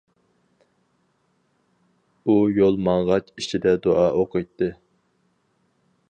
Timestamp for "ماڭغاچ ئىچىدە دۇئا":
2.87-4.07